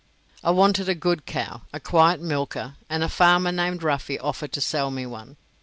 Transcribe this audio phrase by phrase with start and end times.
[0.43, 4.59] I wanted a good cow, a quiet milker, and a farmer named Ruffy offered to
[4.59, 5.37] sell me one.